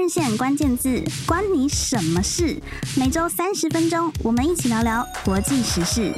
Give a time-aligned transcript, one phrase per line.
[0.00, 2.58] 热线关键字，关你什么事？
[2.96, 6.10] 每周三十分钟，我们一起聊聊国际时事。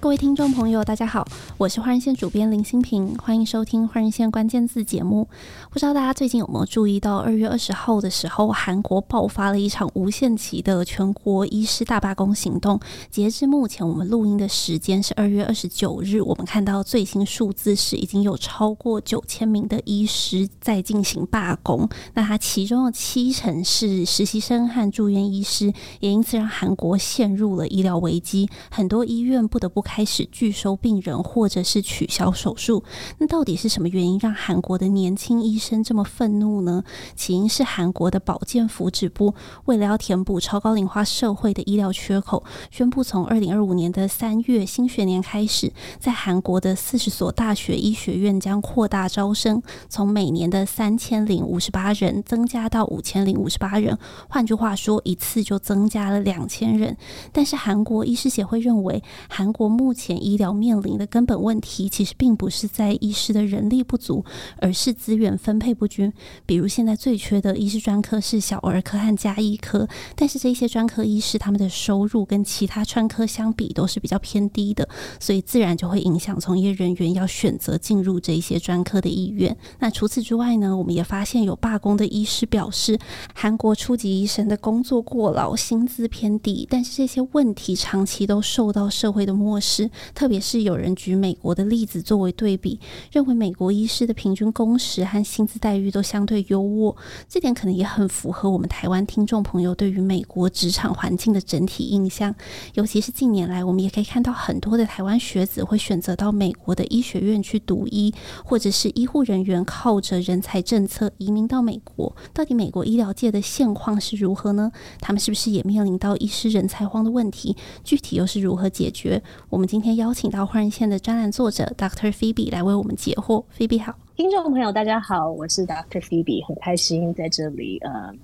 [0.00, 1.24] 各位听众朋友，大家好，
[1.58, 5.28] 我是华人线主编林心平，欢迎收听华人线关键字节目。
[5.72, 12.78] 不知道大家最近有没有注意到，二月二十号的时候，韩国爆发了一场无限期的全国医师大罢工行动。
[13.10, 21.88] 截至目前，我们录音的时间是二月二十九日，我们看到最新数字是已经有超过九千名的医师在进行罢工。
[22.14, 32.84] 那它其中的七成是实习生和住院医师，也因此让韩国陷入了医疗危机，很多医院不得不开始拒收病人，或或者是取消手术。
[33.16, 36.84] 那到底是什么原因让韩国的年轻医生这么愤怒呢？
[37.16, 39.32] 起因是韩国的保健福祉部
[39.64, 53.96] 为了要填补超高龄化社会的医疗缺口，宣布从二零二五年的三月新学年开始，在韩国的四十所大学医学院将扩大招生，从每年的三千零五十八人增加到五千零五十八人。
[54.28, 56.94] 换句话说，一次就增加了两千人。
[57.32, 64.24] 但是韩国医师协会认为，韩国目前医疗面临的根本问题，其实并不是在医师的人力不足，
[64.58, 66.12] 而是资源分配不均。
[66.44, 74.88] 比如现在最缺的医师专科是小儿科和加医科，但是这些专科医师他们的收入跟其他专科相比都是比较偏低的，
[75.20, 79.56] 所以自然就会影响从业人员要选择进入这些专科的意愿。
[79.78, 82.98] 那除此之外呢，我们也发现有罢工的医师表示，
[83.34, 89.90] 韩国初级医生的工作过劳，薪资偏低，但是这些问题长期都受到社会的漠视。
[90.14, 92.80] 特别是有人举美美国的例子作为对比，
[93.12, 96.96] 认为美国医师的平均工时和薪资待遇都相对优渥，
[97.28, 102.34] 这点可能也很符合我们台湾听众朋友对于美国职场环境的整体印象。
[102.72, 112.16] 尤其是近年来，我们也可以看到很多的台湾学子会选择到美国的医学院去读医，或者是医护人员靠着人才政策移民到美国。
[112.32, 114.72] 到底美国医疗界的现况是如何呢？
[114.98, 117.54] 他们是不是也面临到医师人才荒的问题？
[117.84, 119.22] 具体又是如何解决？
[119.50, 119.98] 我们今天。
[119.98, 122.12] 邀请到华人线的专栏作者 Dr.
[122.12, 123.44] Phoebe 来为我们解惑。
[123.58, 126.00] Phoebe 好，听众朋友大家好，我是 Dr.
[126.00, 128.14] Phoebe，很开心在这里呃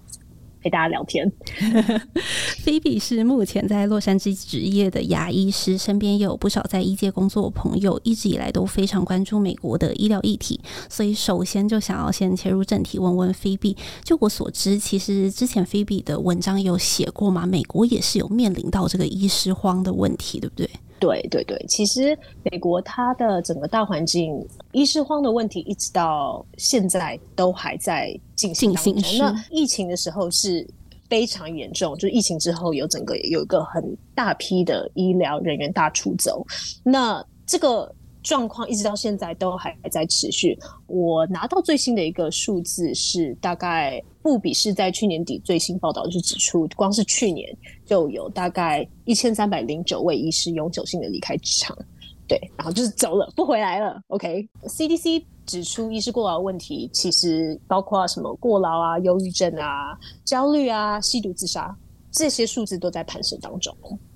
[0.62, 1.30] 陪大家聊天。
[2.64, 10.60] Phoebe 是目前在洛杉矶职业的牙医师，身边也有不少在医界工作的朋友，一直以来都非常关注美国的医疗议题。
[10.88, 13.76] 所以首先就想要先切入正题，问问 Phoebe。
[14.04, 20.70] 就我所知，其实之前 Phoebe 的文章有写过嘛，美国也是有面临到这个医师荒的问题，对不对？
[21.04, 22.18] 对对对，其实
[22.50, 24.42] 美国它的整个大环境，
[24.72, 29.18] 医师荒的问题一直到现在都还在进行当中。
[29.18, 30.66] 那疫情的时候是
[31.10, 36.44] 非常严重，就是疫情之后有整个有一个很大批的医疗人员大出走，
[36.82, 37.94] 那这个。
[38.24, 40.58] 状况一直到现在都还在持续。
[40.86, 47.46] 我拿到最新的一个数字是，大概富比是在去年底最新报道就指出，光是去年
[47.84, 51.76] 就有大概一千三百零九位医师永久性的离开职场，
[52.26, 54.02] 对，然后就是走了，不回来了。
[54.08, 55.24] OK，CDC、okay?
[55.46, 61.76] 指出医师过劳问题，其实包括什么过劳啊、忧郁症啊、焦虑啊、吸毒自杀
[62.10, 63.72] 这些数字都在攀升当中。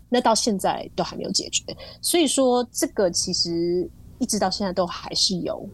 [0.08, 1.62] 那到现在都还没有解决，
[2.02, 3.88] 所以说这个其实。
[4.20, 5.64] 一直到现在都还是有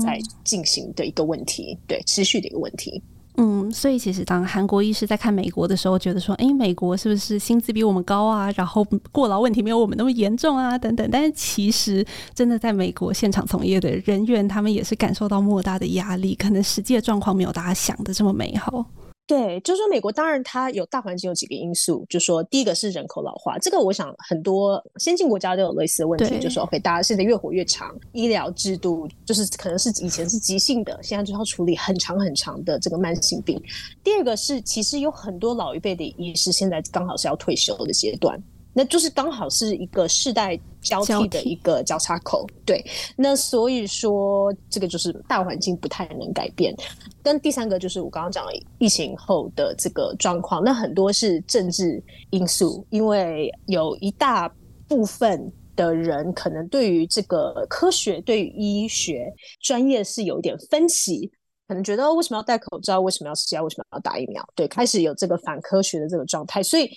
[0.00, 3.02] 在进行的一个问题，嗯、对，持续的一个问题。
[3.40, 8.52] 嗯，所以其实当韩国医师在看美国的时候，觉得说，哎，美国是不是薪资比我们高啊？
[8.56, 10.76] 然后过劳问题没有我们那么严重啊？
[10.76, 11.08] 等等。
[11.08, 12.04] 但是其实
[12.34, 18.84] 真的在美国现场从业的人员，他们也是感受到莫大的压力，可能实际的状况没有大家想的这么美好。
[19.28, 33.62] 对，就是说美国当然它有大环境有几个因素，就是说第一个是人口老化，这个我想很多先进国家都有类似的问题，就是说 OK，大家现在越活越长，医疗制度就是可能是以前是急性的，现在就要处理很长很长的这个慢性病。
[34.02, 38.42] 第二个是其实有很多老一辈的医师现在刚好是要退休的阶段。
[38.78, 42.80] 那就是刚好是一个世代交替的一个交叉口，对。
[43.16, 46.72] 那所以说，这个就是大环境不太能改变。
[47.20, 54.48] 跟第三个就是我刚刚讲的疫情后的这个状况，那很多是政治因素，因为有一大
[54.86, 59.26] 部分的人可能对于这个科学、对于医学
[59.60, 61.28] 专业是有一点分歧，
[61.66, 66.88] 可能觉得为什么要戴口罩，为什么要吃药，为什么要打疫苗，对，开始有这个反科学的这个状态，所以。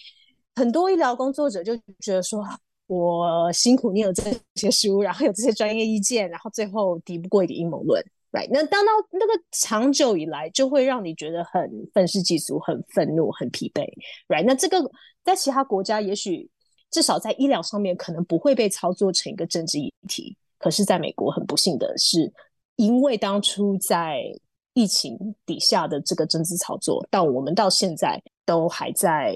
[0.56, 2.44] 很多医疗工作者就觉得说，
[2.88, 4.24] 我辛苦念了这
[4.56, 8.48] 些书，然后有这些专业意见，然后最后敌不过一个阴谋论，right？
[8.52, 13.86] 那当到那个长久以来，就会让你觉得很愤世嫉俗、很愤怒、很疲惫
[14.28, 14.44] ，right？
[14.46, 14.78] 那这个
[15.24, 16.50] 在其他国家，也许
[16.90, 22.30] 至少在医疗上面，可能不会被操作成一个政治议题，可是在美国，很不幸的是，
[22.76, 24.22] 因为当初在
[24.74, 29.34] 疫情底下的这个政治操作，到我们到现在都还在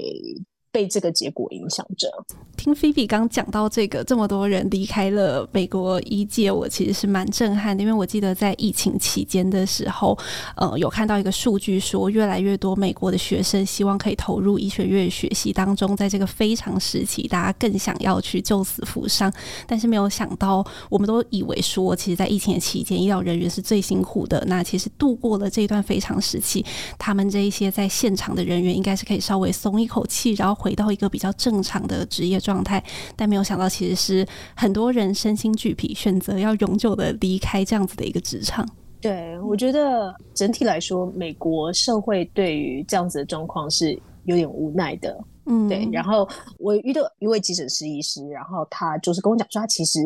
[0.75, 2.12] 被这个结果影响着。
[2.57, 7.81] 听菲比刚讲到这个，这么多人离开了美国医界，我其实是蛮震撼的。
[7.81, 10.18] 因为我记得在疫情期间的时候，
[10.57, 15.95] 呃，有看到一个数据说，越来越多美国的学生希望可以投入医学院学习当中。
[15.95, 19.31] 在这个非常时期，大家更想要去救死扶伤，
[19.66, 24.44] 但是没有想到，我们都以为说，其实，在疫情期间，医疗人员是最辛苦的。
[24.48, 26.66] 那其实度过了这段非常时期，
[26.98, 30.64] 他们这一些在现场的人员，应该是可以稍微松一口气，然后。
[30.65, 32.83] 回到一个比较正常的职业状态，
[33.15, 38.67] 但没有想到，其实是很多人身心俱疲，选择要永久的离开这样子的一个职场。
[39.00, 45.15] 对，我觉得整体来说，美国社会对于这样子的状况是有点无奈的。
[45.45, 45.88] 嗯，对。
[45.91, 46.27] 然后
[46.57, 50.00] 我遇到一位急诊室医师，然后他就是跟我讲说，他其实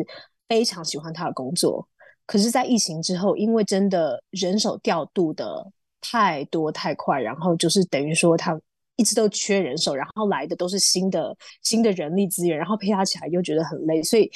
[0.46, 1.88] 非常喜欢他的工作，
[2.26, 5.66] 可是，在疫情之后，因为真的人手调度的
[6.02, 8.60] 太多太快，然后就是等于说他。
[9.00, 14.30] 一直都缺人手，然后来的都是新的新的人力资源，然后配合起来又觉得很累，所以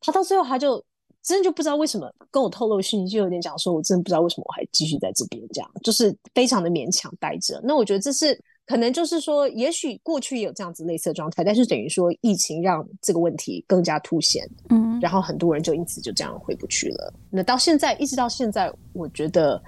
[0.00, 0.84] 他到最后他就
[1.22, 7.60] 真的就不知道为什么跟我透露讯息，就有点讲说，我真的不知道为什么我还继续在这边，这样就是非常的勉强待着。
[7.62, 8.36] 那我觉得这是
[8.66, 17.14] 可能就是说，也许过去也有这样子类似的状态，但是等于说疫情让这个问题更加凸显，嗯，然后很多人就因此就这样回不去了。
[17.30, 19.62] 那到现在一直到现在，我觉得。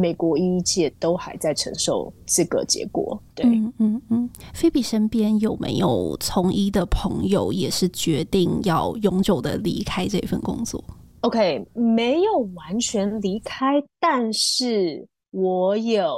[0.00, 4.30] 美国医界都还在承受这个结果，对，嗯嗯嗯。
[4.54, 10.82] 菲比身边有没有从医的朋友也是决定要永久的离开这份工作
[11.20, 16.14] ？OK，没有完全离开，但是我有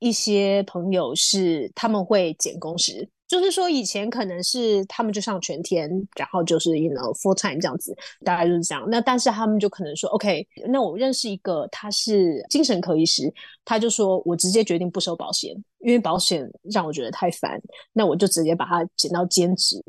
[0.00, 3.08] 一些朋友是他们会减工时。
[3.30, 8.84] 就是说，以前可能是他们就上全天，然后就是 you know full time 这样子，大概就是这样。
[8.90, 13.32] 那但是他们就可能说，OK，那我认识一个他是精神科医师，
[13.64, 17.56] 他就说我直接决定不收保险，因为保险让我觉得太烦，
[17.92, 19.80] 那我就直接把它减到兼职。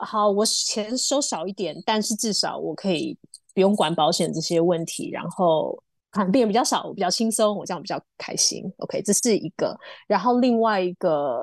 [0.00, 3.18] 好，我钱收少一点，但是至少我可以
[3.54, 5.76] 不用管保险这些问题，然后
[6.12, 8.62] 看病人比较少，我比较轻松，我这样比较开心。
[8.76, 9.76] OK，这是一个。
[10.06, 11.42] 然后另外一个。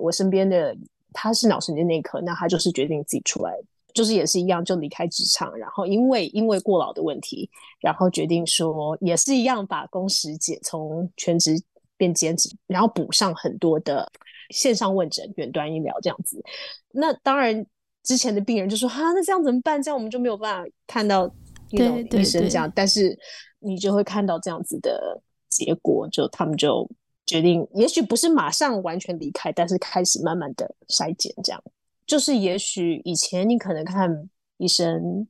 [0.00, 0.76] 我身边的
[1.12, 3.52] 他是脑神经内科，那他就是决定自己出来，
[3.92, 7.50] 就是也是一样，就离开职场，然后因为因为过劳的问题，
[7.80, 11.62] 然后决定说也是一样把工时减从全职
[11.96, 14.10] 变兼职，然后补上很多的
[14.50, 16.42] 线上问诊、远端医疗这样子。
[16.90, 17.64] 那当然
[18.02, 19.82] 之前的病人就说哈，那这样怎么办？
[19.82, 21.30] 这样我们就没有办法看到
[21.70, 23.18] 医生这样，但是
[23.58, 26.90] 你就会看到这样子的结果，就他们就。
[27.24, 31.62] 决定，也许不是马上完全离开，但是开始慢慢的筛减，这样。
[32.06, 34.28] 就是也许以前你可能看
[34.58, 35.26] 医生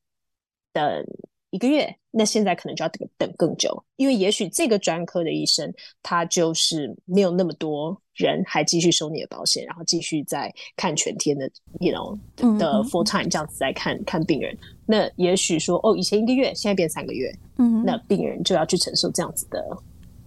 [0.73, 1.06] 等
[1.50, 5.73] 一个月，那现在可能就要等等更久，因为也许这个专科的医生
[6.03, 11.49] 他就是没有那么多人还继续收你的保险，然后继续在看全天的
[11.79, 12.19] ，you know
[12.59, 14.56] 的 full time 这样子在看看病人，
[14.87, 19.62] 那也许说哦，以前一个月，现在变三个月，嗯，那病人就要去承受这样子的。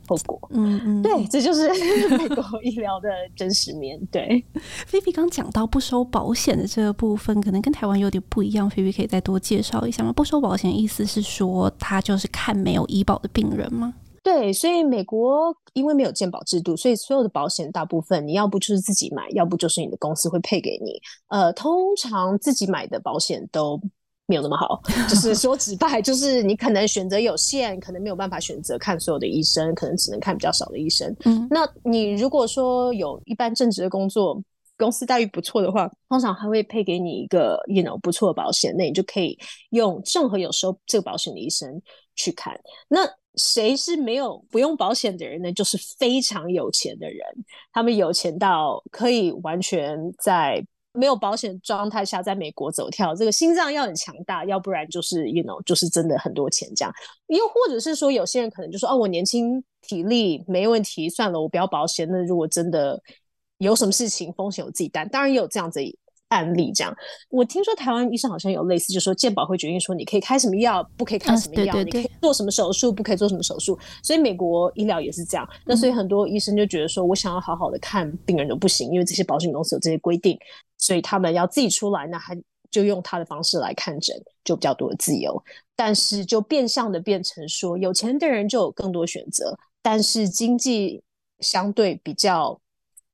[0.07, 1.67] 后果，嗯嗯，对，这就是
[2.17, 4.43] 美国医疗的真实面对。
[4.85, 8.69] 菲比刚讲到不收保险的这个部分，可能跟台湾有点不一样。
[8.69, 10.11] 菲比可以再多介绍一下吗？
[10.13, 13.93] 不收保险意思是说，他就是看没有医保的病人吗？
[14.23, 20.99] 对，所以美国因为没有健保制度，所以所有的保险大部分你要不就是自己买，要不就是你的公司会配给你。
[21.27, 23.79] 呃，通常自己买的保险都。
[24.27, 31.15] 没有那么好， 就是说直白，就是你可能选择有限，可能没有办法选择看所有的医生，可能只能看比较少的医生。
[31.25, 34.41] 嗯，那你如果说有一般正职的工作，
[34.77, 39.37] 公司待遇不错的话，通常还会配给你一个 you know 不错的保险，那你就可以
[39.69, 41.79] 用任何有收这个保险的医生
[42.15, 42.59] 去看。
[42.87, 45.53] 那谁是没有不用保险的人呢？
[45.53, 47.19] 就是非常有钱的人，
[47.71, 50.65] 他们有钱到可以完全在。
[50.95, 56.93] 没有保险状态下，在美国走跳，这个心脏要很强大，要不然就是 you know，就是真的很多钱这样。
[57.27, 62.07] 又或者是说，有些人可能就说，哦，我年轻体力没问题，算了，我不要保险。
[62.09, 63.01] 那如果真的
[63.57, 65.07] 有什么事情，风险我自己担。
[65.09, 65.79] 当然也有这样子
[66.29, 66.93] 案例，这样。
[67.29, 73.77] 我听说台湾医生好像有类似，就是说健保会决定说，你可以开什么药，不可以开什么药，啊、对对对，你可以做什么手术，不可以做什么手术。
[74.01, 75.47] 所以美国医疗也是这样。
[75.65, 80.37] 那所以很多医生就觉得说，我想要好好的看病人都不行，因为这些保险公司有这些规定。
[80.77, 82.37] 所以他们要自己出来，那还
[82.69, 85.41] 就用他的方式来看诊，就比较多的自由。
[85.75, 91.01] 但是就变相的变成说，有钱的人就有更多选择，但是经济
[91.39, 92.59] 相对比较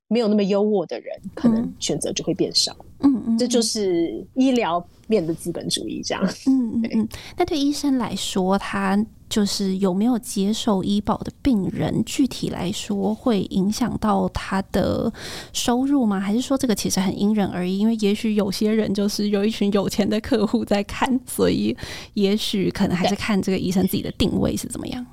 [0.08, 2.76] 没有那么优渥的人，可能选择就会变少。
[3.00, 6.24] 嗯嗯，这就是医疗面的资本主义这样。
[6.46, 7.08] 嗯嗯 嗯。
[7.36, 8.96] 那对医生来说，他
[9.32, 15.10] 就是有没有接受医保的病人，具体来说会影响到他的
[15.54, 16.20] 收入吗？
[16.20, 17.78] 还是说这个其实很因人而异？
[17.78, 21.74] 因为也许有些人就是有一群有钱的客户在看，所以
[22.12, 25.06] 也许可能还是看这个医生自己的定位是怎么样。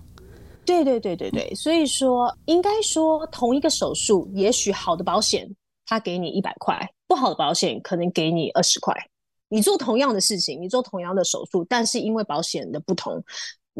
[0.65, 5.49] 对对对对对，所以说应该说同一个手术，也许好的保险
[5.85, 8.93] 他给你一百块，不好的保险可能给你二十块。
[9.47, 13.23] 你做同样的事情，你做同样的手术，但是因为保险的不同。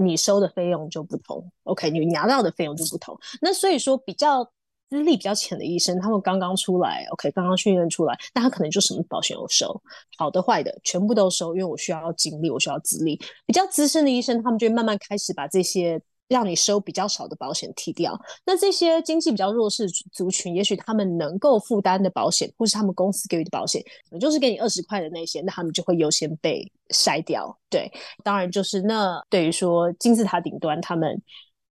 [0.02, 3.18] 你收的费用就不同，OK，你拿到的费用就不同。
[3.42, 4.44] 那所以说，比较
[4.90, 9.82] 资历比较浅的医生，他们刚刚出来，OK，刚刚训练出来，那他可能就什么保险都收，
[10.18, 13.20] 好的坏的全部都收，因为我需要精力，我需要资历。
[13.46, 16.02] 比较资深的医生，他们就会慢慢开始把这些。
[16.30, 27.58] 让你收比较少的保险剔掉，那这些经济比较弱势族群，也许他们能够负担的保险，或是他们公司给予的保险，可能就是给你二十块的那些，那他们就会优先被筛掉。
[27.68, 27.92] 对，
[28.24, 31.20] 当然就是那对于说金字塔顶端，他们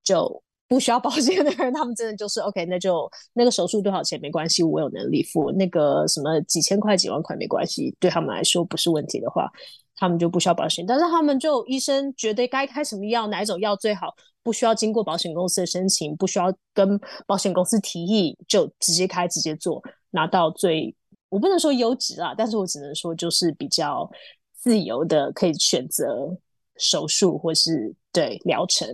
[0.03, 9.49] 就不需要保险的人，他们真的就是 OK，那就那个手术多少钱没关系，我有能力付，那个什么几千块几万块没关系，对他们来说不是问题的话。
[10.01, 14.15] 他们就不需要保险，但是他们就医生觉得该开什么药，哪一种药最好，
[14.49, 20.97] 不需要经过保险公司的申请，不需要跟保险公司提议，就直接开直接做，拿到最，
[21.29, 24.11] 我不能说优质啊，但是我只能说就是比较
[24.55, 26.35] 自由的，可以选择
[26.79, 28.89] 手术或是对疗程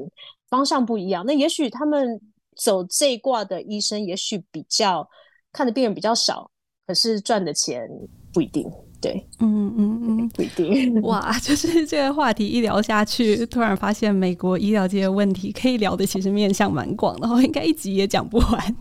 [0.49, 1.25] 方向不一样。
[1.25, 2.21] 那也许他们
[2.57, 5.09] 走这一挂的医生，也许比较
[5.53, 6.51] 看的病人比较少，
[6.85, 7.89] 可是赚的钱
[8.33, 8.69] 不一定。
[9.05, 10.99] 对，嗯嗯嗯，不一定。
[11.03, 18.77] 哇， 就是这个话题一聊下去，突然发现美国医疗界的问题可以聊的其实面向蛮广的，然后应该一集也讲不完。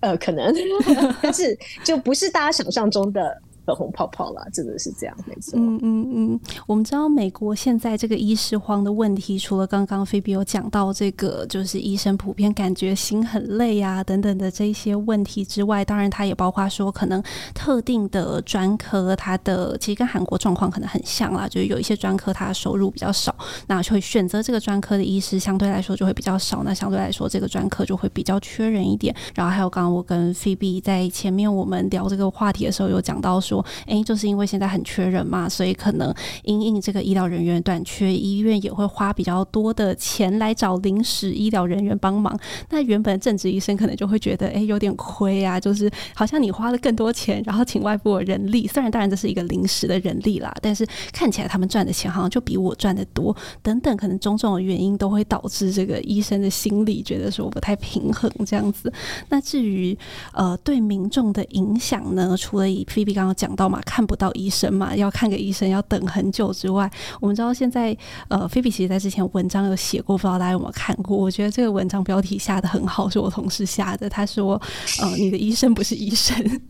[0.00, 0.54] 呃，可能，
[1.22, 3.40] 但是就不是大家想象中的。
[3.66, 5.58] 粉红泡泡啦，真的是这样，没错。
[5.58, 17.20] 嗯嗯嗯，我们知道美国现在这个医师荒的问题，除了刚刚菲比有讲到这个，就是医生普遍感觉心很累啊等等的这些问题之外，当然它也包括说，可能
[17.52, 23.34] 特定的专科，它的其实跟韩国状况可能很像啦，就是有一些专科它收入比较少，
[23.66, 29.12] 那就会选择这个专科的医师相对来说就会比较少，那相对来说这个专科就会比较缺人一点。
[29.34, 33.55] 然后还有刚刚我跟菲比在前面我们聊这个话题的时候有讲到说。
[33.86, 36.12] 哎，就是因为现在很缺人嘛，所以可能
[36.44, 42.38] 因应这个医疗人员短缺，医院也会花比较多的钱来找临时医疗人员帮忙。
[42.70, 58.92] 那原本正职医生可能就会觉得，哎，有点亏啊，就是好像你花了更多钱，然后请外部人力，虽然当然这是一个临时的人力啦，但是看起来他们赚的钱好像就比我赚的多，等等，可能种种的原因都会导致这个医生的心理觉得说不太平衡这样子。
[59.28, 59.96] 那至于
[60.32, 63.45] 呃对民众的影响呢，除了以菲比刚刚讲。
[63.46, 71.16] 讲到嘛，看不到医生嘛，要看个医生要等很久之外，我们知道现在呃，菲比其实在之前文章有写过，不知道大家有没有看过？
[71.16, 74.08] 我觉得这个文章标题下的很好，是我同事下的。
[74.08, 74.60] 他说
[75.00, 76.36] ：“呃，你的医生不是医生。”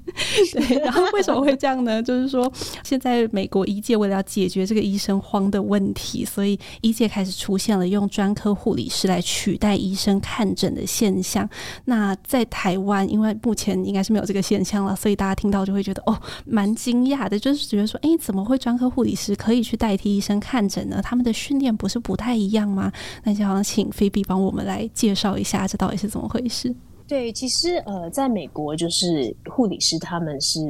[0.53, 2.03] 对，然后为什么会这样呢？
[2.03, 2.53] 就是说，
[2.85, 11.49] 现在美国医界为了要解决这个医生荒的问题，所以医界开始出现了用专科护理师来取代医生看诊的现象。
[11.87, 16.66] 那在台湾，因为目前应该是没有这个现象了，所以大家听到就会觉得哦，蛮。
[16.67, 21.01] 蛮惊讶的，就是觉得说，哎，怎么会专科护理师可以去代替医生看诊呢？
[21.01, 22.91] 他们的训练不是不太一样吗？
[23.23, 26.75] 那就想请菲比帮我们来介绍一下，这到底是怎么回事？
[27.07, 30.61] 对，其实呃，在美国，就是护理师他们是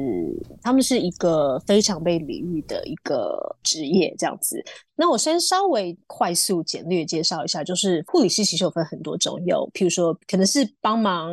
[0.61, 4.63] 他们是一个非常被礼遇的一个职业，这样子。
[4.95, 11.27] 那我先稍微快速简略介绍一下，就是护理师其实有分很多种，有譬如说可能是帮忙。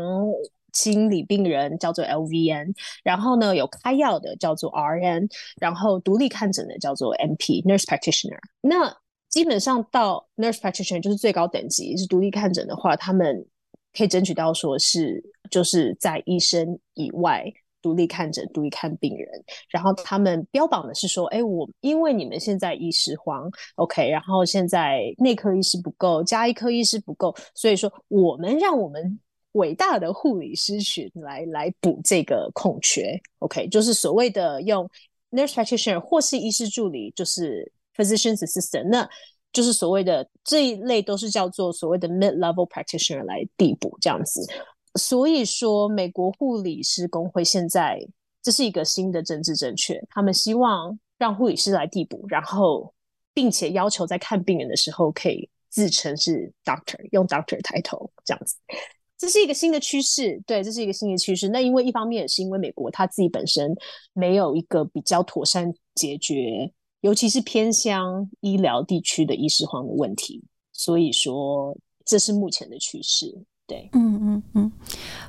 [0.75, 5.29] 心理病人叫做 LVN，然后呢，有开药的叫做 RN，
[5.61, 8.39] 然后独立看诊的叫做 NP（Nurse Practitioner）。
[8.61, 8.95] 那
[9.31, 13.47] 基本上到 Nurse Practitioner 就是最高等级，是独立看诊的话，他们
[13.97, 17.45] 可以争取到说是就是在医生以外
[17.81, 19.29] 独立看诊、独立看病人。
[19.69, 29.19] 然后他们标榜的是说，哎，我因为你们现在医师荒，OK，然后现在内科医师不够，加医科医师不够，所以说我们让我们。
[29.55, 34.89] 伟大的护理师群来来补这个空缺，OK，就是所谓的用
[35.31, 39.09] nurse practitioner 或是医师助理，就是 physician's assistant，那
[39.53, 44.45] 就是所谓的这一类都是叫做所谓的 mid level practitioner 来递补这样子。
[44.97, 48.01] 所以说，美国护理师工会现在
[48.43, 52.93] 这是一个新的政治正确，他们希望让护理师来递补，然后
[53.33, 58.57] 并且要求在看病人的时候可以自称是 doctor，用 doctor 抬头这样子。
[59.25, 61.49] 这是一个新的趋势，对，这是一个新的趋势。
[61.49, 63.75] 那因为一方面也是因为美国它自己本身
[64.13, 70.43] 没有一个比较妥善解决，尤其是偏乡医疗地区的医师荒的问题。
[70.75, 73.35] 所以说这是目前的趋势。
[73.67, 74.73] 对，嗯嗯嗯。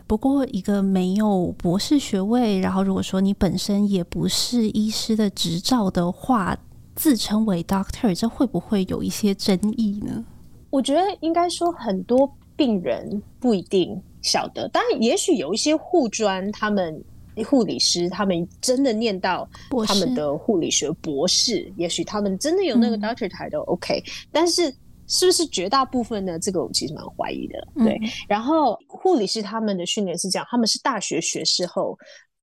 [0.06, 6.58] 不过一个没有博士学位，然后如果说你本身也不是医师的执照的话，
[6.96, 10.26] 自称为 doctor，这会不会有一些争议呢？
[10.70, 17.04] 我觉得应该说很多病人不一定晓得，当然也许有一些护专，他们
[17.46, 19.48] 护理师他们真的念到
[19.86, 24.74] 他们的护理学博士，也许他们真的有那个 doctor title OK，嗯，但是
[25.08, 26.40] 是不是绝大部分呢？
[26.40, 27.68] 这个我其实蛮怀疑的。
[27.76, 31.98] 对，嗯，然后护理师他们的训练是这样，他们是大学学士后，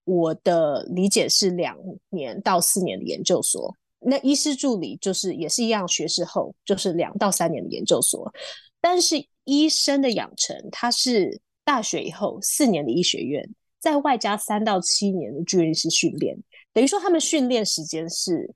[0.04, 1.76] 我的理解是两
[2.10, 3.74] 年到四年的研究所。
[4.04, 8.32] 那医师助理就是也是一样，学士后就是两到三年的研究所，
[8.82, 13.48] 但是医生的养成，他是大学以后四年的医学院，
[13.80, 16.36] 在外加三到七年的住院医师训练，
[16.74, 18.52] 等于说他们训练时间是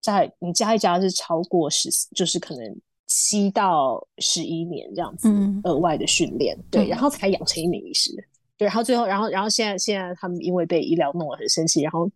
[0.00, 5.28] 在你加一加是超过十，就是可能七到十一年这样子
[5.64, 8.12] 额外的训练，嗯、对，然后才养成一名医师。
[8.58, 12.10] 对，然后最后，然后，然后现在，现在他们因为被医疗弄得很生气，然后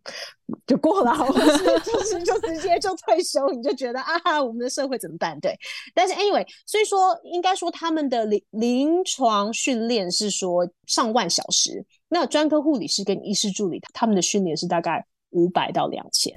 [0.67, 5.39] 就过了， 或是就是就直接就退休，你就觉得啊，我们的社会怎么办？
[5.39, 5.57] 对，
[5.95, 16.35] 但是 anyway，所以说应该说他们的临临床训练是说上万小时，那专科护理师跟医师助理他们的训练是大概五百到两千，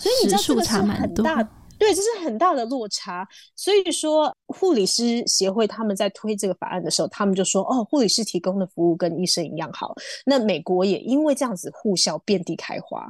[0.00, 1.48] 所以你知道这个是很大。
[1.78, 3.26] 对，这是很大的落差。
[3.56, 13.06] 所以说，护理师协会他们在推这个法案的时候，他们就说：“哦，护理师提供的服务跟医生一样好。”那美国也因为这样子，护校遍地开花。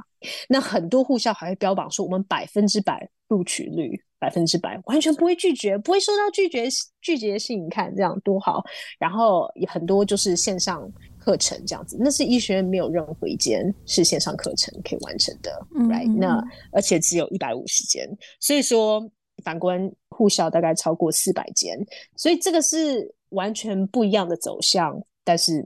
[0.49, 6.67] 那很多护校还会标榜说：“我们百分之百录取率，百分之百完全不会拒绝，不会收到拒绝
[7.01, 8.63] 拒绝信。”你看这样多好。
[8.97, 10.91] 然后也很多就是线上。
[11.25, 16.15] 课程这样子，那是医学院没有任何一间是线上课程可以完成的，right？
[16.15, 16.39] 那
[16.71, 18.07] 而且只有一百五十间，
[18.39, 19.03] 所以说
[19.43, 21.75] 反观护校大概超过四百间，
[22.15, 24.95] 所以这个是完全不一样的走向。
[25.23, 25.65] 但是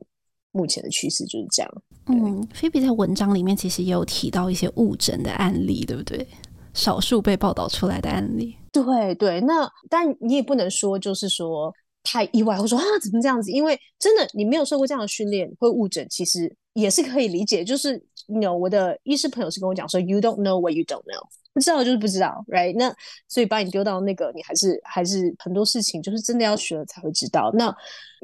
[0.54, 1.70] 目前的趋势就是这样。
[2.06, 6.26] 嗯，菲比在文章里面其实也有提到一些误诊的案例，对不对？
[6.74, 8.56] 少数被报道出来的案例。
[8.72, 11.74] 对对，那但你也不能说就是说。
[12.04, 13.52] 太意外，我说啊，怎么这样子？
[13.52, 17.64] 因为真的，你没有受过这样的训练，会误诊，其实也是可以理解。
[17.64, 22.74] 就是那我的医师朋友是跟我讲说，you don't know what you don't know，不知道就是不知道，right？
[22.78, 22.94] 那
[23.28, 27.52] 所以把你丢到那个，你还是还是很多事情，就是真的要学了才会知道。
[27.54, 27.76] 那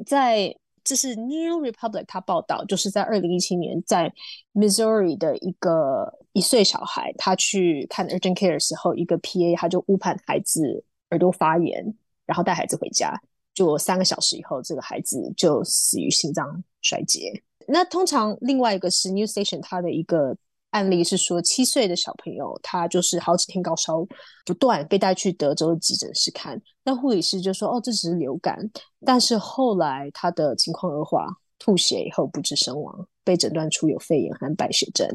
[0.06, 4.12] 在这是 New Republic 他报道，就是在二零一七年，在
[4.54, 13.20] Missouri 的一个一岁小孩，他去看 urgent care 的时候，一个 PA 他就误判孩子耳朵发炎，然后带孩子回家。
[13.56, 17.32] 就三个小时以后，这个孩子就死于心脏衰竭。
[17.66, 20.36] 那通常另外一个是 New Station，他的一个
[20.70, 24.06] 案例是说，七岁的小朋友他就是好几天高烧
[24.44, 28.58] 不断，被带去德州的急诊室看，那护理师就说：“哦，这只是流感。”
[29.06, 31.26] 但是后来他的情况恶化，
[31.58, 33.08] 吐血以后不治身亡。
[33.26, 35.06] 被诊断出有肺炎和败血症。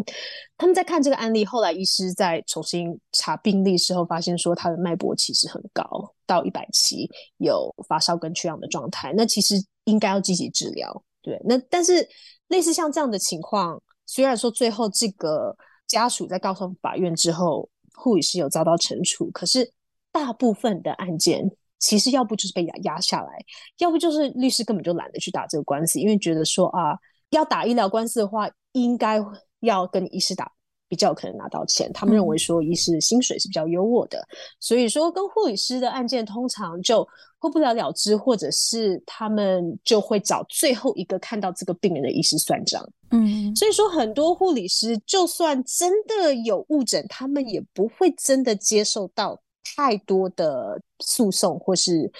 [0.57, 9.13] 他们在看这个案例，后来医师在重新查病历时候，发现说他的脉搏其实很高，到一百七，有发烧跟缺氧的状态。
[9.15, 11.03] 那其实应该要积极治疗。
[11.21, 12.05] 对，那但是
[12.49, 15.55] 类似像这样的情况，虽然说最后这个
[15.87, 19.71] 家属在告上法院之后，护理师有遭到惩处，可是
[20.11, 23.31] 大部分的案件其实要不就是被压压下来，
[23.77, 26.99] 要不就是律师根本就懒得去打这个官司，因为觉得说啊。
[27.31, 29.19] 要打医疗官司的话，应该
[29.61, 30.51] 要跟医师打，
[30.87, 31.91] 比较可能拿到钱。
[31.93, 37.07] 他们认为说医师薪水是比较优渥的，嗯、所以说跟护理师的案件通常就
[37.39, 42.87] 会不了了之，或者是他们就会找最后一个看到这个病人的医师算账。
[43.11, 49.39] 嗯，所以说很多护理师就算真的有误诊，他们也不会真的接受到
[49.75, 52.11] 太多的诉讼或是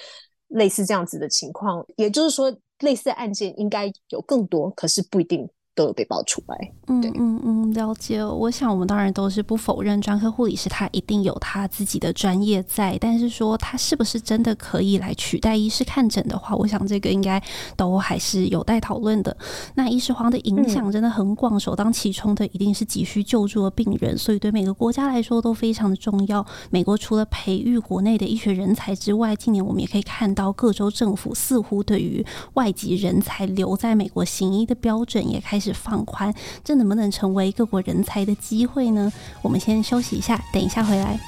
[0.48, 1.84] 类似这样子的情况。
[1.96, 2.54] 也就是说。
[2.82, 5.48] 类似案件应该有更多，可是不一定。
[5.74, 8.22] 都有被爆出来，嗯嗯嗯，了解。
[8.22, 17.42] 我想我们当然都是不否认专科护理师他一定有他自己的专业在，但是说他是不是真的可以来取代医师看诊的话，我想这个应该
[17.74, 19.34] 都还是有待讨论的。
[19.74, 26.44] 那医师荒的影响真的很广，首当其冲的一定是急需救助的病人，所以对每个国家来说都非常的重要。
[26.68, 32.22] 美国除了培育国内的医学人才之外，近年我们也可以看到各州政府似乎对于
[32.54, 35.61] 外籍人才留在美国行医的标准也开始。
[35.62, 39.12] 是放宽，这能不能成为各国人才的机会呢？
[39.42, 41.18] 我们先休息一下，等一下回来。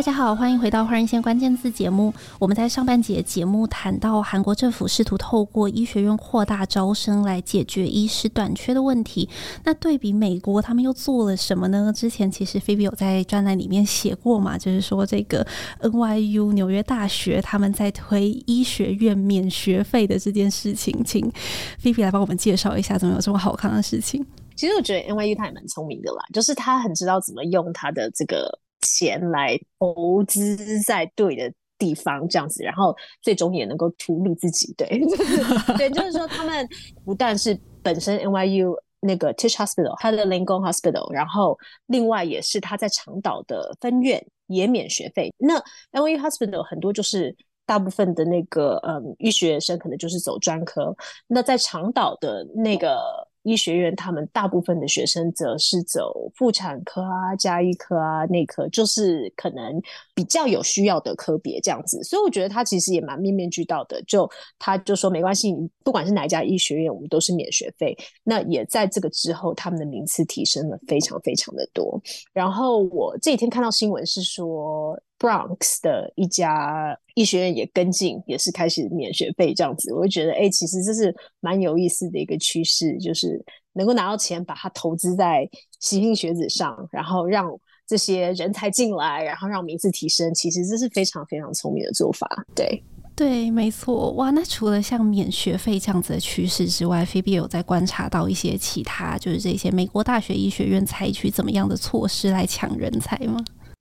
[0.00, 2.10] 大大家好，欢迎回到《换人线关键字》节目。
[2.38, 9.28] 我们在上半节节目谈到，韩国政府试图透过医学院扩大招生来解决医师短缺的问题。
[9.62, 11.92] 那对比美国，他们又做了什么呢？
[11.94, 15.46] 之前其实菲比有在专栏里面写过嘛，就是说这个
[15.84, 21.30] NYU 纽约大学他们在推医学院免学费的这件事情，请
[21.78, 24.24] 菲比来帮我们介绍一下，怎么有这么好看的事情？
[24.56, 28.60] 其实我觉得 NYU 他也蛮聪明的啦，就是他很知道怎么用他的这个。
[29.00, 34.74] 钱来投资在对的地方，这样子，然后最终也能够图利自己。
[34.76, 34.86] 对，
[35.78, 36.68] 对，就是说，他们
[37.04, 45.32] 不但是本身 NYU 那个 Tisch Hospital，他的 Lingong Hospital，然后另外也是他在长岛的分院也免学费。
[45.38, 45.58] 那
[45.92, 47.34] NYU Hospital 很多就是
[47.64, 50.94] 大部分的那个嗯医学生可能就是走专科，
[51.26, 53.28] 那在长岛的那个。
[53.42, 59.80] 医学院他们大部分的学生则是走妇产科啊、家医科啊、内科，就是可能
[60.14, 62.02] 比较有需要的科别这样子。
[62.02, 64.02] 所以我觉得他其实也蛮面面俱到的。
[64.02, 67.96] 就他就说没关系，不管是哪一家医学院，我们都是免学费。
[68.22, 72.00] 那也在这个之后，他们的名次提升了非常非常的多。
[72.32, 75.00] 然后我这几天看到新闻是说。
[75.20, 85.46] Bronx 的一家医学院也跟进，也是开始免学费这样子，我就觉得，哎、其实这是蛮有意思的一个趋势，就是能够拿到钱，把它投资在
[85.82, 87.46] 莘莘学子上，然后让
[87.86, 92.26] 这些人才进来，然后让名次提升，其实这是非常非常聪明的做法。
[92.54, 92.82] 对，
[93.14, 94.12] 对，没错。
[94.12, 103.38] 哇，那除了像免学费这样子的趋势之外，菲比有在观察到一些其他，就是这些美国大学医学院采取怎么样的措施来抢人才吗？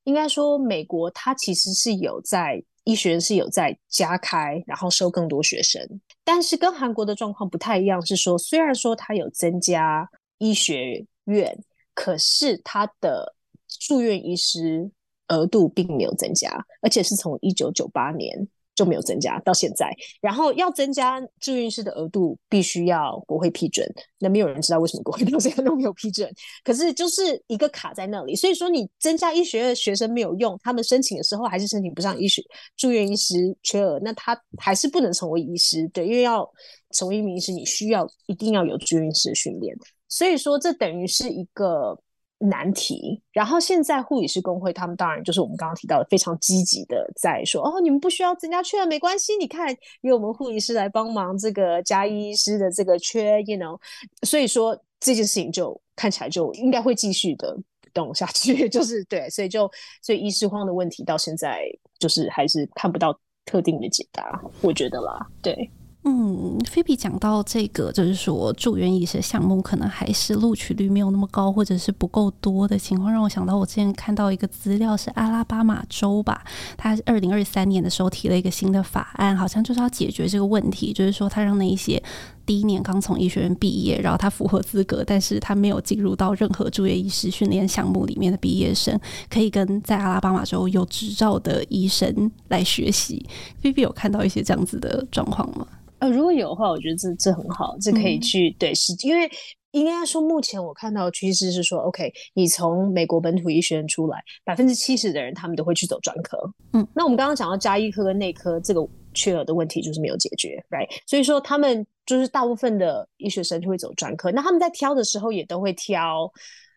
[0.10, 5.80] 应该说，美国它其实是有在医学院是有在加开，然后收更多学生。
[6.24, 11.56] 但是跟韩国的状况不太一样，是说虽然说它有增加医学院，
[11.94, 13.36] 可是它的
[13.68, 14.90] 住院医师
[15.28, 18.48] 额度并没有增加，而且是从一九九八年。
[18.80, 23.86] 就没有增加到现在，然后要增加住院师的额度，必须要国会批准。
[24.20, 26.32] 那没有人知道为什么国会到现在都没有批准，
[26.64, 28.38] 可是就是一个卡在那里。
[28.38, 32.42] 所以说，你增加医学院学生没有用，他们申请的时候还是申请不上医学
[32.78, 35.86] 住院医师缺额，那他还是不能成为医师。
[35.90, 36.50] 对，因为要
[36.92, 39.76] 成为一名医师，你需要一定要有住院师的训练。
[40.08, 42.00] 所以说，这等于是一个。
[42.40, 43.22] 难题。
[43.32, 53.80] 然后现在护理师工会他们当然就是我们刚刚提到的非常积极的在说哦，你们不需要增加缺没关系，你看由我们护理师来帮忙这个加医师的这个缺，you know，
[54.24, 57.58] 所以说这件事情就看起来就应该会继续的
[57.94, 59.70] 动下去， 就是对，所以就
[60.02, 61.62] 所以医师荒的问题到现在
[62.00, 65.70] 就是还是看不到特定的解答，我觉得啦，对。
[66.04, 76.44] 嗯，菲比讲到这个，就是说住院医学项目可能还是录取率没有那么高，或者是不够多的情况，让我想到我之前看到一个资料是阿拉巴马州吧，
[76.78, 82.02] 他二零二三年的时候提了一个新的法案，好像就是要解决这个问题，就是说他让那一些
[82.50, 93.24] 第一年刚从医学院毕业，然后他符合资格，但是他没有进入到任何住院医师训练项目里面的毕业生，可以跟在阿拉巴马州有执照的医生来学习。
[93.62, 95.68] B B 有看到一些这样子的状况吗？
[96.00, 99.30] 呃，如果有的话，我觉得这这很好，这可以去、嗯、对，是因为
[99.70, 106.36] 应该说，目前我看到的趋势是说，OK，你从美国本土医学院出来，百分之七十的人他们都会去走专科。
[106.74, 108.82] 嗯，那我们刚刚讲到加医科跟内科这个
[109.14, 110.88] 缺额的问题，就是没有解决，right？
[111.06, 116.32] 所以说他们就是大部分的医学生就会走专科，那他们在挑的时候也都会挑。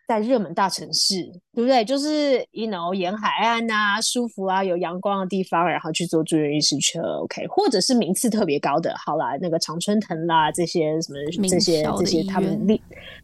[0.05, 1.83] 在热门大城市，对不对？
[1.85, 12.79] 就是 you know 沿海岸啊，舒服啊，有阳光的地方，然后去做住院医师车，OK，或者是名次特别高的，好啦，那个常春藤啦，这些什么这些这些他们隶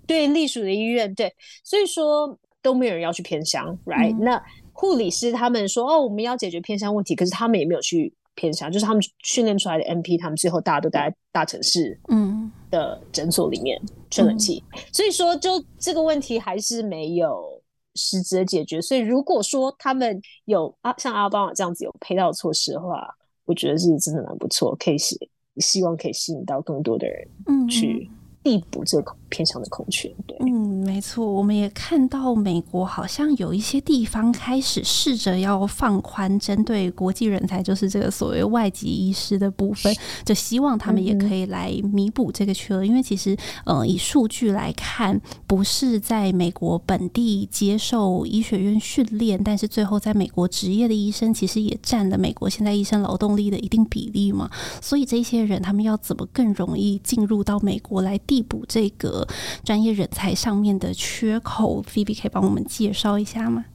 [0.07, 1.31] 对隶属的医院，对，
[1.65, 4.41] 所以说都没有人要去偏乡，right？、嗯、那
[4.71, 8.13] 护理师他们说哦，我们要解决偏乡问题，可是他们也没有去。
[8.39, 13.77] 偏向就是他们训练出来的 MP，他们最后大家都待在大城市嗯的诊所里面
[14.09, 17.61] 吹冷气，嗯、所以说就这个问题还是没有
[17.95, 18.81] 实质的解决。
[18.81, 25.17] 所以如果说他们有啊像阿拉巴马这样子有配套措施的话，我觉得是真的蛮不错，可以希
[25.57, 28.09] 希望可以吸引到更多的人去。
[28.41, 42.85] 递补这个偏向的空缺，对，嗯，没错，我们也看到美国好像有一些地方开始试着要放宽针对国际人才，就是这个所谓外籍医师的部分，就希望他们也可以来弥补这个缺额。
[42.85, 54.49] 因为其实，呃，以数据来看，不是在美国本地接受医学院训练，但是最后在美国职业的医生，其实也占了美国现在医生劳动力的一定比例嘛。
[54.81, 58.19] 所以这些人他们要怎么更容易进入到美国来？
[58.27, 59.18] 递补这个
[59.63, 63.65] 专业人才上面的缺口，Phoebe 可以帮我们介绍一下吗？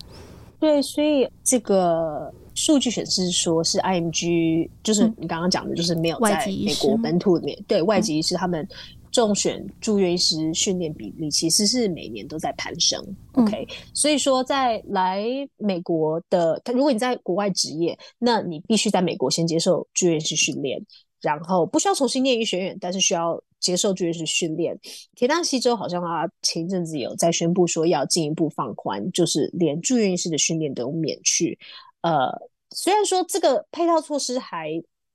[0.60, 8.66] 对，所以这个数据显示说是 IMG，就是你刚刚讲的，就是没有在美国本土里面，嗯、对外籍医师他们。
[9.14, 13.00] 中选住院医师训练比例其实是每年都在攀升。
[13.34, 15.24] 嗯、OK，所以说在来
[15.56, 20.84] 美国的，如果你在国外职业，那你必须在美国先接受住院医师训练，
[21.20, 24.78] 然后不需要重新念医学院，但是需要接受住院式训练。
[25.16, 31.58] 田纳西州好像啊，前一阵子有在宣布说要进一步放宽，就是连住院医师的训练都免去。
[32.02, 32.30] 呃，
[32.70, 34.70] 虽然说这个配套措施还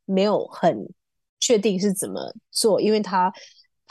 [0.06, 0.90] 没有很
[1.40, 3.32] 确定是怎么做，因为他。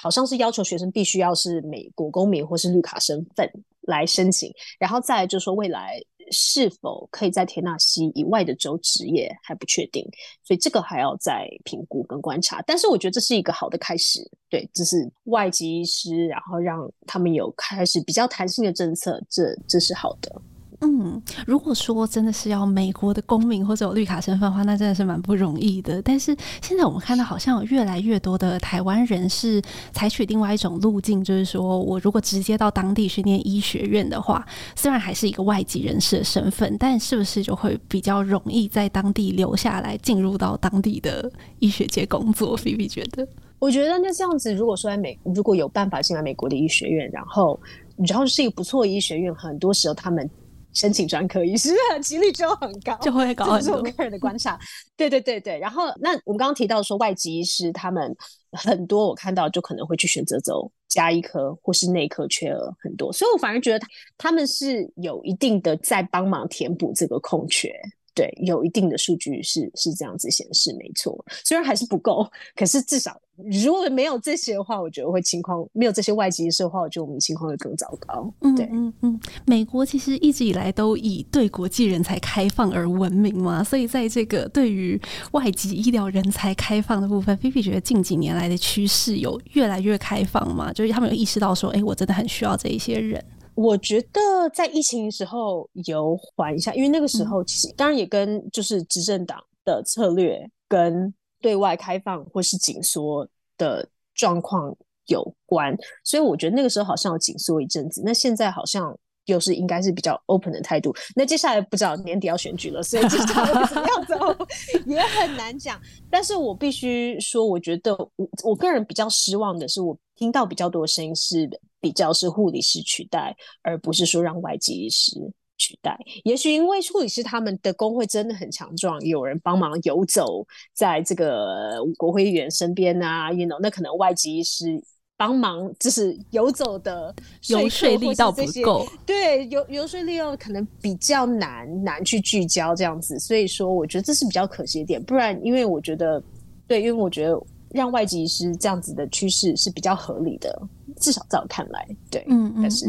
[0.00, 10.02] 好像是要求学生必须要是美国公民或是绿卡身份来申请，然后再来就是说未来是否可以在田纳西以外的州职业还不确定，
[10.44, 12.62] 所以这个还要再评估跟观察。
[12.66, 20.42] 但是我觉得这是一个好的开始，对，这是外籍医师，然后让他们有开始比较弹性的政策，这这是好的。
[20.80, 26.00] 嗯，如果说真的是要美国的公民或者有绿卡身份的话，那真的是蛮不容易的。
[26.02, 29.60] 但是现在我们看到，好像有越来越多的台湾人是
[29.92, 42.56] 采取另外一种路径，就是说我如果直接到当地去念医学院的话，虽然还是一个外籍人士的身份，但是不是就会比较容易在当地留下来，进入到当地的医学界工作？
[42.56, 43.26] 菲菲觉得，
[43.58, 47.58] 我觉得那这样子，如果说在美如果有办法进来美国的医学院，然后
[48.06, 50.30] 然后是一个不错的医学院，很多时候他们。
[50.74, 51.70] 申请专科医师
[52.02, 53.58] 几率就很高，就会高很多。
[53.60, 54.58] 这是我个人的观察。
[54.96, 58.14] 对对对对，然后那我们刚刚提到说外籍医师，他们
[58.52, 67.72] 很多我看到就可能会去选择走加医科或是内科，缺额很多，所以我反而觉得他们是有一定的在帮忙填补这个空缺。
[68.18, 71.24] 对，有一定的数据是是这样子显示，没错。
[71.44, 73.16] 虽然还是不够，可是至少
[73.62, 78.34] 如果没有这些的话，我觉得会情况没有这些外籍医师的话，我觉得我们情况会更糟糕。
[78.56, 79.20] 对，嗯嗯嗯。
[79.46, 85.00] 美国其实一直以来都以对国际人才开放而闻名嘛，所以在这个对于
[85.30, 93.24] 外籍医疗人才开放的部分，菲菲觉得近几年来的趋势有越来越开放嘛，就是他们有意识到说，哎，我真的很需要这一些人。
[93.58, 104.72] 我觉得在疫情的时候有缓一下，因为那个时候其实当然也跟就是执政党的策略跟对外开放或是紧缩的状况
[105.06, 108.00] 有关，所以我觉得那个时候好像有紧缩一阵子。
[108.04, 108.96] 那现在好像
[109.28, 110.94] 又是应该是比较 open 的态度。
[111.14, 114.46] 那接下来不知道年底要选举了，所以接下来怎么样走
[114.84, 115.80] 也很难讲。
[116.10, 121.48] 但是我必须说，我觉得我我个人比较失望的是，我听到比较多的声音是。
[121.80, 125.12] 比较是护理师取代，而不是说让外籍医师
[125.56, 125.96] 取代。
[126.24, 134.82] 也许因为护理师他们的工会真的很强壮，有人帮忙游走在这个国会议员身边啊，you know，那可能外籍医师
[135.18, 137.14] 帮忙就是游走的
[137.48, 143.18] 游说力道不够，对，游游说力道可能比较难难去聚焦这样子。
[143.18, 145.02] 所以说，我觉得这是比较可惜的点。
[145.02, 146.22] 不然，因为我觉得，
[146.66, 147.38] 对，因为我觉得。
[147.70, 150.58] 让外籍医师这样子的趋势是比较合理的，
[150.96, 152.86] 至少在我看来，对，嗯，但是。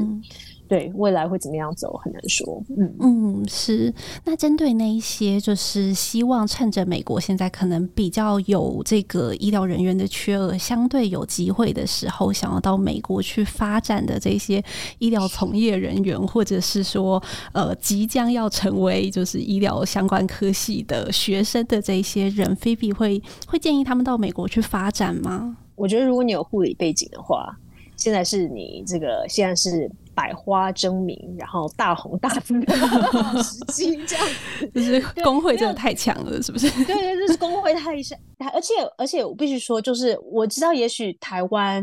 [0.69, 3.91] 嗯对未来会怎么样走很难说，嗯嗯是。
[4.23, 14.63] 那针对那一些就是希望趁着美国现在可能比较有这个医疗人员的缺额，相对有机会的时候，想要到美国去发展的这些
[14.99, 25.57] 医疗从业人员，或者是说呃即将要成为就是医疗相关科系的学生的这些人，菲比会会建议他们到美国去发展吗？
[25.75, 27.57] 我觉得如果你有护理背景的话，
[27.97, 29.89] 现在是你这个现在是。
[30.19, 32.75] 百花争鸣，然后大红大紫的
[33.41, 34.27] 时机，这样
[34.75, 36.69] 就是工会真的太强了，是不是？
[36.83, 38.19] 对对，就是工会太强，
[38.53, 41.81] 而且而且我必须说，就是我知道，也许台湾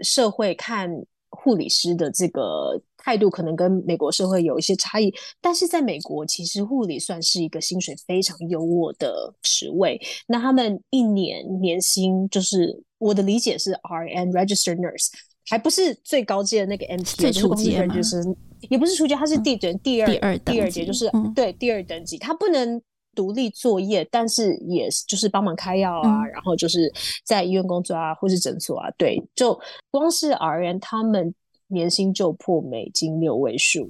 [0.00, 0.90] 社会看
[1.28, 5.12] 护理师的这个态度，可能跟美国社会有一些差异，
[5.42, 10.00] 但是在美国，其实护理算是一个薪水非常优渥的职位。
[10.26, 15.08] 那他们一年年薪，就是我的理解是 RN Registered Nurse。
[15.48, 18.22] 还不是最高阶的那个 MT，最初阶就是
[18.68, 22.82] 也不是初级，它是第等、嗯、第二第二第二阶，就是、嗯、对第二等级，它不能
[23.14, 26.92] 独立作业，但是也就是帮忙开药啊、嗯，然后就是
[27.24, 29.58] 在医院工作啊，或是诊所啊，对，就
[29.90, 31.32] 光是 RN 他们
[31.68, 33.88] 年薪就破美金六位数，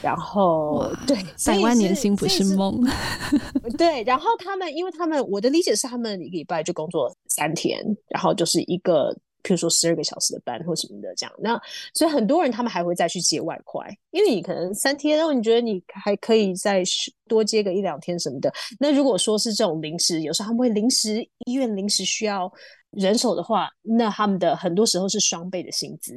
[0.00, 2.80] 然后对百万年薪不是梦，
[3.76, 9.14] 对，然后他们因为他们我的理解是他们一个礼拜就工作三天，然后就是一个。
[9.44, 11.60] 譬如说十二个小时的班或什么的这样，那
[11.92, 16.82] 所以很多人他们还会再去接外快，因为你可能三天，然后你觉得你还可以再
[17.28, 18.52] 多接个一两天什么的。
[18.80, 22.50] 那如果说是这种临时，有时候他们会临时医院临时需要
[22.90, 26.12] 人手的话，那他们的很多时候是双倍的薪资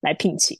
[0.00, 0.58] 来聘请。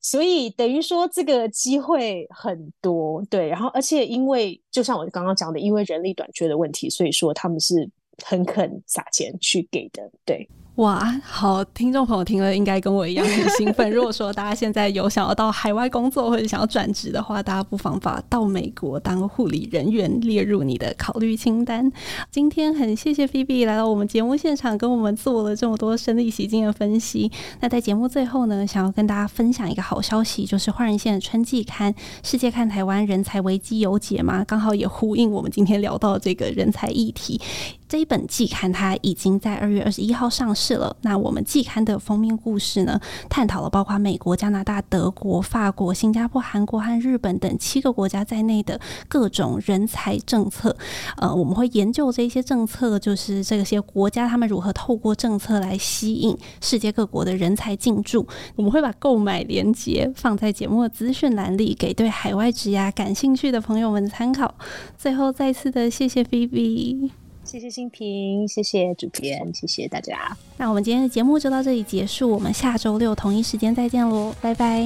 [0.00, 7.88] 所以等于说这个机会很多，对，然后而且因为就像我刚刚讲的，因为人力短缺的问题，所以说他们是
[8.22, 10.46] 很肯撒钱去给的，对。
[10.76, 11.62] 哇，好！
[11.66, 13.88] 听众朋友听了应该跟我一样很兴奋。
[13.94, 21.88] 如果说大家现在有想要到海外工作或者想要转职的话，大家不妨把到美国当护理人员列入你的考虑清单。
[22.28, 27.30] 今天很谢谢菲比来到我们节目现场，跟我们做了这么多身历其境的分析。
[27.60, 31.92] 那在节目最后呢，想要跟大家分享一个好消息，就是换人线春季刊
[32.24, 37.40] 《世界看台湾人才危机有解吗》，刚好也呼应我们今天聊到这个人才议题。
[37.88, 40.96] 这一本季刊它已经在二月二十一号上市了。
[41.02, 50.76] 那我们季刊的封面故事呢，探讨了包括美国、加拿大、德国、法国、新加坡、韩国和日本等七个国家在内的各种人才政策。
[51.18, 58.26] 呃，我们会研究这些政策，就是这些国家他们如何透过政策来吸引世界各国的人才进驻。
[58.56, 64.54] 我们会把购买链接放在节目的资讯栏里，给对海外职涯感兴趣的朋友们参考。
[64.96, 67.23] 最后，再次的谢谢菲比。
[67.54, 70.36] 谢谢新平，谢谢主编，谢谢大家。
[70.56, 74.84] 那我们今天的节目就到这里结束，我们下周六同一时间再见喽，拜拜。